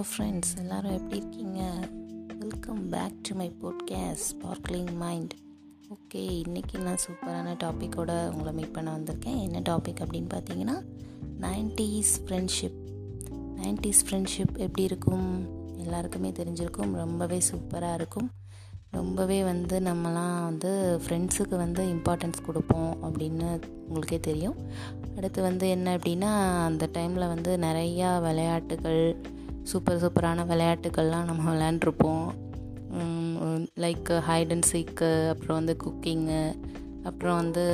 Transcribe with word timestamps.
Hello 0.00 0.04
friends 0.18 0.58
எல்லோரும் 0.58 0.92
எப்படி 0.92 1.16
இருக்கீங்க? 1.16 1.60
Welcome 2.38 2.88
back 2.88 3.14
to 3.22 3.34
my 3.34 3.52
podcast 3.62 4.22
Sparkling 4.28 4.92
Mind 4.92 5.34
okay 5.90 6.16
இன்றைக்கி 6.16 6.82
நான் 6.82 6.96
சூப்பரான 7.04 7.50
டாப்பிக்கோட 7.64 8.30
உங்களை 8.30 8.52
மீட் 8.52 8.72
பண்ண 8.72 8.96
வந்திருக்கேன். 8.96 9.40
என்ன 9.40 9.60
டாபிக் 9.60 10.00
அப்படின்னு 10.00 10.28
பார்த்தீங்கன்னா 10.34 10.76
நைன்டீஸ் 11.40 12.12
ஃப்ரெண்ட்ஷிப் 12.24 12.78
நைன்டீஸ் 13.56 14.00
ஃப்ரெண்ட்ஷிப் 14.10 14.54
எப்படி 14.56 14.82
இருக்கும்? 14.82 15.48
எல்லாருக்குமே 15.78 16.30
தெரிஞ்சிருக்கும் 16.30 16.92
ரொம்பவே 16.92 17.40
சூப்பராக 17.52 17.94
இருக்கும். 17.94 18.30
ரொம்பவே 18.90 19.42
வந்து 19.42 19.80
நம்மலாம் 19.80 20.44
வந்து 20.44 21.00
ஃப்ரெண்ட்ஸுக்கு 21.06 21.56
வந்து 21.56 21.84
இம்பார்ட்டன்ஸ் 21.84 22.44
கொடுப்போம் 22.46 22.96
அப்படின்னு 23.02 23.60
உங்களுக்கே 23.86 24.20
தெரியும். 24.20 24.56
அடுத்து 25.16 25.42
வந்து 25.42 25.68
என்ன 25.68 25.96
அப்படின்னா 25.96 26.64
அந்த 26.64 26.88
டைமில் 26.92 27.32
வந்து 27.34 27.56
நிறையா 27.56 28.20
விளையாட்டுகள் 28.20 29.20
சூப்பர் 29.70 30.02
சூப்பரான 30.02 30.44
விளையாட்டுகள்லாம் 30.52 31.28
நம்ம 31.30 31.44
விளையாண்டுருப்போம். 31.52 32.28
லைக் 33.82 34.08
ஹைட் 34.28 34.52
அண்ட் 34.54 34.68
சீக்கு 34.72 35.10
அப்புறம் 35.28 35.58
வந்து 35.58 35.74
குக்கிங்கு 35.84 36.42
அப்புறம் 37.02 37.36
வந்து 37.36 37.64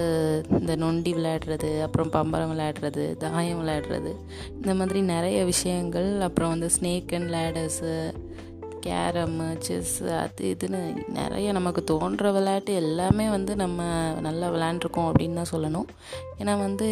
இந்த 0.61 0.73
நொண்டி 0.77 1.13
விளையாடுறது 1.15 1.71
அப்புறம் 1.83 2.11
பம்பரம் 2.11 2.53
விளையாடுறது 2.53 3.05
தாயம் 3.17 3.61
விளையாடுறது 3.63 4.13
இந்த 4.53 4.75
மாதிரி 4.75 5.01
நிறைய 5.13 5.39
விஷயங்கள் 5.45 6.11
அப்புறம் 6.21 6.53
வந்து 6.53 6.69
snake 6.77 7.15
and 7.15 7.31
ladders 7.35 7.93
carrom 8.87 9.49
chess 9.67 10.07
அது 10.23 10.45
இதுன்னு 10.55 10.81
நிறைய 11.19 11.53
நமக்கு 11.59 11.83
தோன்ற 11.91 12.33
விளையாட்டு 12.37 12.73
எல்லாமே 12.83 13.27
வந்து 13.37 13.53
நம்ம 13.63 13.83
நல்லா 14.27 14.49
விளையாண்டுருக்கோம் 14.55 15.09
அப்படின்னு 15.11 15.39
தான் 15.41 15.53
சொல்லணும். 15.55 15.89
ஏன்னா 16.41 16.55
வந்து 16.67 16.87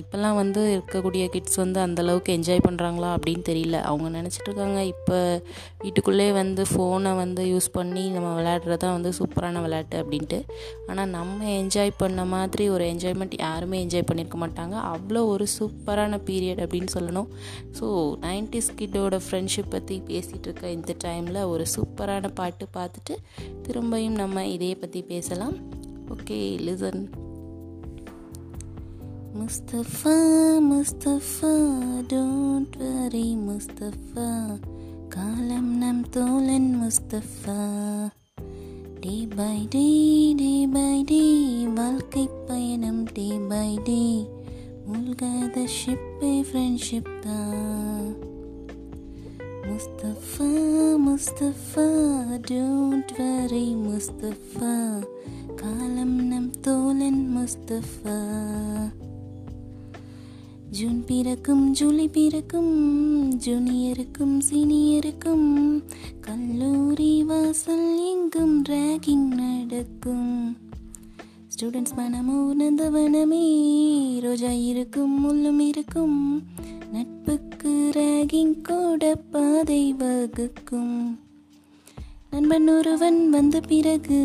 இப்போல்லாம் 0.00 0.38
வந்து 0.40 0.62
இருக்கக்கூடிய 0.74 1.24
கிட்ஸ் 1.34 1.60
வந்து 1.62 1.78
அந்தளவுக்கு 1.86 2.34
என்ஜாய் 2.38 2.64
பண்ணுறாங்களா 2.66 3.08
அப்படின்னு 3.16 3.44
தெரியல. 3.50 3.78
அவங்க 3.90 4.08
நினச்சிட்டு 4.18 4.48
இருக்காங்க 4.50 4.80
இப்போ 4.92 5.18
வீட்டுக்குள்ளே 5.84 6.28
வந்து 6.40 6.62
ஃபோனை 6.72 7.12
வந்து 7.22 7.42
யூஸ் 7.52 7.68
பண்ணி 7.78 8.04
நம்ம 8.16 8.28
விளையாடுறது 8.38 8.78
தான் 8.84 8.94
வந்து 8.98 9.12
சூப்பரான 9.18 9.62
விளையாட்டு 9.64 9.96
அப்படின்ட்டு. 10.02 10.38
ஆனால் 10.90 11.10
நம்ம 11.16 11.50
என்ஜாய் 11.60 11.92
பண்ண 12.02 12.24
மாதிரி 12.34 12.66
ஒரு 12.76 12.86
என்ஜாய்மெண்ட் 12.92 13.36
யாருமே 13.46 13.82
என்ஜாய் 13.86 14.08
பண்ணியிருக்க 14.10 14.38
மாட்டாங்க. 14.44 14.76
அவ்வளோ 14.92 15.22
ஒரு 15.34 15.46
சூப்பரான 15.56 16.20
பீரியட் 16.30 16.62
அப்படின்னு 16.66 16.92
சொல்லணும். 16.96 17.28
ஸோ 17.78 17.86
நைன்டிஸ் 18.26 18.70
கிட்டோட 18.80 19.18
ஃப்ரெண்ட்ஷிப் 19.26 19.72
பற்றி 19.76 19.96
பேசிகிட்டு 20.10 20.48
இருக்க 20.48 20.70
இந்த 20.78 20.93
டைமில் 21.04 21.40
ஒரு 21.44 21.64
சூப்பரான 21.74 22.30
பாட்டு 22.34 22.66
பார்த்துட்டு 22.76 23.14
திரும்பியும் 23.62 24.20
நம்ம 24.22 24.46
இதையை 24.46 24.76
பற்றி 24.76 25.02
பேசலாம். 25.02 25.56
Okay 26.08 26.38
listen 26.66 27.02
Mustafa 29.38 30.16
Mustafa 30.70 31.52
don't 32.12 32.76
worry 32.82 33.26
Mustafa 33.48 34.28
காலம் 35.08 35.72
நம் 35.76 36.04
தோழன் 36.08 36.70
Mustafa 36.82 37.58
day 39.00 39.16
by 39.36 39.66
day 39.70 39.86
day 40.34 40.52
by 40.66 41.02
day 41.02 41.24
வாழ்க்கை 41.74 42.28
பயணம் 42.46 43.02
டே 43.12 43.28
பை 43.48 43.78
டே 43.84 44.02
மூழ்காத 44.88 45.66
ஷிப்பே 45.78 46.32
ஃப்ரெண்ட்ஷிப் 46.48 47.12
தான். 47.20 47.93
முஸ்தஃபா 49.64 50.48
முஸ்தஃபா 51.04 51.84
டோன்ட் 52.48 53.12
வரி 53.18 53.66
முஸ்தஃபா 53.84 54.72
காலம் 55.56 56.16
நம் 56.28 56.50
தோழன் 56.60 57.22
முஸ்தஃபா 57.34 58.16
ஜூன் 60.70 61.00
பிறக்கும் 61.06 61.64
ஜூலை 61.72 62.06
பிறக்கும் 62.08 62.74
ஜூனியருக்கும் 63.46 64.36
சீனியருக்கும் 64.48 65.48
கல்லூரி 66.20 67.12
வாசல் 67.22 67.88
எங்கும் 68.04 68.56
ரேகிங் 68.68 69.28
நடக்கும் 69.36 70.30
ஸ்டூடெண்ட்ஸ் 71.48 71.96
மனமோ 71.96 72.38
உணர்ந்தவனமே 72.50 73.44
ரோஜா 74.20 74.52
இருக்கும் 74.66 75.16
முள்ளும் 75.24 75.64
இருக்கும் 75.66 76.18
நட்புக்கு 76.92 77.53
பிறகின் 77.94 78.62
கூட 78.62 79.22
பாதை 79.30 79.92
வகுக்கும். 79.92 81.18
நண்பன் 82.30 82.68
ஒருவன் 82.68 83.30
வந்த 83.30 83.60
பிறகு 83.60 84.18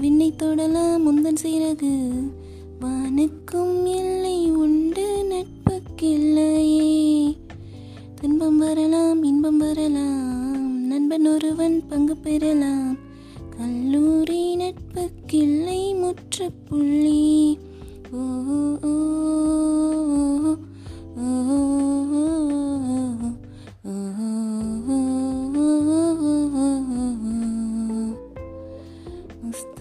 விண்ணை 0.00 0.36
தொடலாம் 0.36 1.02
முந்தன் 1.02 1.36
சிறகு. 1.42 2.10
வானுக்கும் 2.80 3.84
எல்லை 3.84 4.50
உண்டு 4.50 5.26
நட்புக்கில்லையே. 5.30 7.36
துன்பம் 8.20 8.58
வரலாம் 8.58 9.22
இன்பம் 9.22 9.58
வரலாம் 9.58 10.86
நண்பன் 10.86 11.26
ஒருவன் 11.26 11.82
பங்கு 11.88 12.16
பெறலாம். 12.16 12.96
கல்லூரி 13.58 14.56
நட்புக்கில்லை 14.56 15.98
முற்றுப்புள்ளி. 15.98 17.58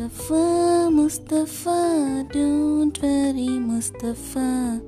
முஸ்தஃபா 0.01 0.45
முஸ்தஃபா 0.97 1.75
டோன்ட் 2.33 2.99
வரி 3.01 3.49
முஸ்தஃபா 3.49 4.81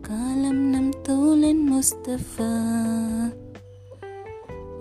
காலம் 0.00 0.60
நம் 0.60 1.02
தோழன் 1.02 1.62
முஸ்தஃபா 1.72 2.50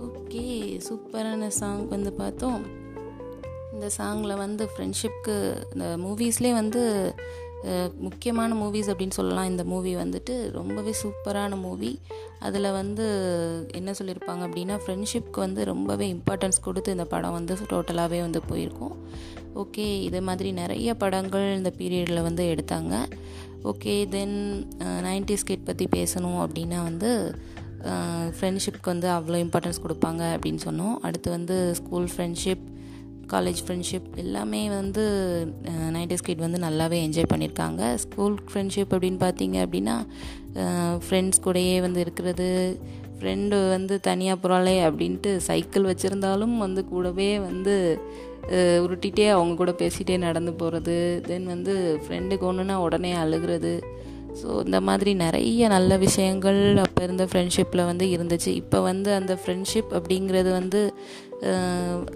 ஓகே 0.01 0.79
சூப்பரான 0.89 1.47
சாங் 1.47 1.88
வந்து 1.88 2.13
பார்த்தோம். 2.13 2.61
இந்த 3.73 3.89
சாங்கில் 3.97 4.38
வந்து 4.38 4.69
ஃப்ரெண்ட்ஷிப்க்கு 4.77 5.63
இந்த 5.73 5.97
மூவிஸ்லேயே 5.97 6.53
வந்து 6.53 7.13
முக்கியமான 8.06 8.56
மூவிஸ் 8.59 8.90
அப்படின்னு 8.92 9.18
சொல்லலாம். 9.18 9.50
இந்த 9.52 9.64
மூவி 9.72 9.92
வந்துட்டு 9.96 10.34
ரொம்பவே 10.58 10.94
சூப்பரான 11.02 11.58
மூவி 11.64 11.92
அதில் 12.47 12.70
வந்து 12.78 13.06
என்ன 13.80 13.94
சொல்லியிருப்பாங்க 14.00 14.44
அப்படின்னா 14.47 14.75
ஃப்ரெண்ட்ஷிப்க்கு 14.84 15.40
வந்து 15.46 15.64
ரொம்பவே 15.72 16.08
இம்பார்ட்டன்ஸ் 16.16 16.66
கொடுத்து 16.68 16.96
இந்த 16.98 17.06
படம் 17.14 17.38
வந்து 17.38 17.58
டோட்டலாகவே 17.74 18.19
வந்து 18.28 18.42
போயிருக்கும். 18.52 18.96
ஓகே 19.64 19.86
இதே 20.08 20.22
மாதிரி 20.30 20.50
நிறைய 20.62 20.90
படங்கள் 21.03 21.48
இந்த 21.59 21.72
பீரியடில் 21.80 22.28
வந்து 22.30 22.44
எடுத்தாங்க. 22.53 22.96
ஓகே 23.72 23.94
தென் 24.16 24.38
நைன்டி 25.08 25.36
ஸ்கிட் 25.42 25.69
பற்றி 25.69 25.88
பேசணும் 25.98 26.40
அப்படின்னா 26.44 26.81
வந்து 26.90 27.12
ஃப்ரெண்ட்ஷிப்க்கு 28.38 28.92
வந்து 28.94 29.08
அவ்வளோ 29.16 29.38
இம்பார்ட்டன்ஸ் 29.46 29.84
கொடுப்பாங்க 29.86 30.24
அப்படின்னு 30.36 30.62
சொன்னோம். 30.68 30.96
அடுத்து 31.08 31.30
வந்து 31.38 31.58
ஸ்கூல் 31.80 32.08
ஃப்ரெண்ட்ஷிப் 32.14 32.66
காலேஜ் 33.29 33.59
ஃப்ரெண்ட்ஷிப் 33.63 34.07
எல்லாமே 34.17 34.62
வந்து 34.72 35.03
நைன்டிஸ் 35.91 36.23
கிட் 36.23 36.45
வந்து 36.45 36.59
நல்லாவே 36.59 36.97
என்ஜாய் 37.06 37.31
பண்ணியிருக்காங்க 37.31 37.81
ஸ்கூல் 37.95 38.38
ஃப்ரெண்ட்ஷிப் 38.47 38.94
அப்படின்னு 38.94 39.19
பார்த்தீங்க 39.19 39.57
அப்படின்னா 39.66 39.95
ஃப்ரெண்ட்ஸ் 41.06 41.44
கூடயே 41.44 41.75
வந்து 41.81 42.00
இருக்கிறது 42.00 42.50
ஃப்ரெண்டு 43.16 43.56
வந்து 43.69 43.94
தனியாக 44.01 44.38
போகிறாளே 44.39 44.75
அப்படின்ட்டு 44.84 45.31
சைக்கிள் 45.47 45.89
வச்சுருந்தாலும் 45.89 46.56
வந்து 46.57 46.81
கூடவே 46.85 47.29
வந்து 47.39 47.73
உருட்டிகிட்டே 48.84 49.25
அவங்க 49.29 49.53
கூட 49.56 49.72
பேசிகிட்டே 49.79 50.16
நடந்து 50.18 50.51
போகிறது 50.53 50.95
தென் 51.28 51.45
வந்து 51.45 51.73
ஃப்ரெண்டுக்கு 52.03 52.45
ஒன்றுனா 52.45 52.75
உடனே 52.79 53.12
அழுகிறது 53.16 53.73
ஸோ 54.40 54.47
இந்த 54.66 54.79
மாதிரி 54.88 55.12
நிறைய 55.23 55.67
நல்ல 55.67 55.91
விஷயங்கள் 56.06 56.59
அப்போ 56.84 57.01
இருந்த 57.03 57.23
ஃப்ரெண்ட்ஷிப்பில் 57.31 57.88
வந்து 57.90 58.06
இருந்துச்சு. 58.16 58.51
இப்போ 58.62 58.79
வந்து 58.81 59.09
அந்த 59.13 59.34
ஃப்ரெண்ட்ஷிப் 59.41 59.91
அப்படிங்கிறது 60.00 60.51
வந்து 60.59 60.81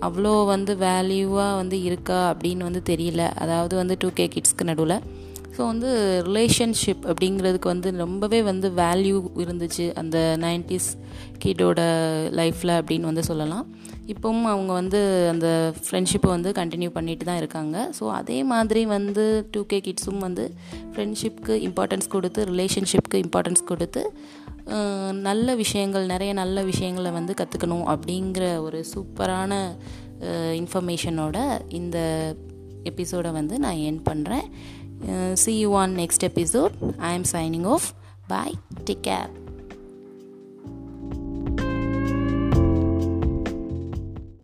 அவ்வளோ 0.07 0.31
வந்து 0.46 0.72
வேல்யூவாக 0.88 1.59
வந்து 1.62 1.78
இருக்கா 1.90 2.19
அப்படின்னு 2.31 2.63
வந்து 2.69 2.81
தெரியல. 2.91 3.25
அதாவது 3.44 3.75
வந்து 3.81 3.97
டூ 4.00 4.09
கே 4.18 4.25
கிட்ஸ்க்கு 4.35 4.69
நடுவில். 4.72 4.97
ஸோ 5.56 5.62
வந்து 5.72 5.90
ரிலேஷன்ஷிப் 6.28 7.03
அப்படிங்கிறதுக்கு 7.11 7.67
வந்து 7.73 7.90
ரொம்பவே 8.03 8.40
வந்து 8.52 8.67
வேல்யூ 8.82 9.17
இருந்துச்சு 9.44 9.85
அந்த 10.02 10.17
நைன்டிஸ் 10.46 10.90
கிட்டோட 11.44 11.82
லைஃப்பில் 12.40 12.73
அப்படின்னு 12.79 13.09
வந்து 13.11 13.23
சொல்லலாம். 13.29 13.66
இப்போவும் 14.14 14.47
அவங்க 14.53 14.72
வந்து 14.79 15.00
அந்த 15.34 15.47
ஃப்ரெண்ட்ஷிப்பை 15.84 16.29
வந்து 16.35 16.50
கண்டினியூ 16.59 16.90
பண்ணிட்டு 16.96 17.26
தான் 17.28 17.40
இருக்காங்க. 17.41 17.76
ஸோ 18.00 18.03
அதே 18.20 18.40
மாதிரி 18.52 18.82
வந்து 18.96 19.26
டூ 19.52 19.61
கே 19.72 19.78
கிட்ஸும் 19.88 20.23
வந்து 20.28 20.46
ஃப்ரெண்ட்ஷிப்க்கு 20.94 21.55
இம்பார்ட்டன்ஸ் 21.67 22.09
கொடுத்து 22.16 22.44
ரிலேஷன்ஷிப்க்கு 22.52 23.22
இம்பார்ட்டன்ஸ் 23.26 23.64
கொடுத்து 23.72 24.03
நல்ல 25.28 25.55
விஷயங்கள் 25.61 26.11
நிறைய 26.11 26.34
நல்ல 26.41 26.58
விஷயங்களை 26.72 27.11
வந்து 27.11 27.34
கற்றுக்கணும் 27.40 27.88
அப்படிங்கிற 27.94 28.46
ஒரு 28.66 28.79
சூப்பரான 28.94 29.53
இன்ஃபர்மேஷனோட 30.59 31.38
இந்த 31.79 31.97
எபிசோடை 32.91 33.32
வந்து 33.32 33.55
நான் 33.59 33.82
என் 33.90 34.00
பண்ணுறேன் 34.09 34.47
Uh, 35.08 35.35
see 35.35 35.59
you 35.59 35.73
on 35.76 35.96
next 35.96 36.23
episode. 36.23 36.73
I 37.00 37.14
am 37.14 37.26
signing 37.26 37.66
off. 37.66 37.94
Bye. 38.28 38.53
Take 38.85 39.03
care. 39.03 39.29